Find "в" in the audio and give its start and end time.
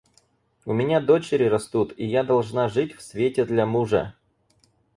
2.95-3.03